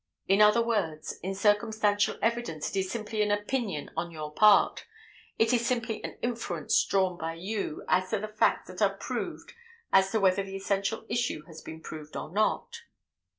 In 0.27 0.41
other 0.41 0.63
words, 0.63 1.19
in 1.21 1.35
circumstantial 1.35 2.17
evidence 2.23 2.71
it 2.71 2.79
is 2.79 2.89
simply 2.89 3.21
an 3.21 3.29
opinion 3.29 3.91
on 3.95 4.09
your 4.09 4.33
part, 4.33 4.85
it 5.37 5.53
is 5.53 5.63
simply 5.63 6.03
an 6.03 6.17
inference 6.23 6.83
drawn 6.85 7.19
by 7.19 7.35
you 7.35 7.85
as 7.87 8.09
to 8.09 8.17
the 8.17 8.27
facts 8.27 8.69
that 8.69 8.81
are 8.81 8.97
proved 8.97 9.53
as 9.93 10.11
to 10.11 10.19
whether 10.19 10.41
the 10.41 10.55
essential 10.55 11.05
issue 11.07 11.43
has 11.45 11.61
been 11.61 11.81
proved 11.81 12.17
or 12.17 12.31
not." 12.31 12.79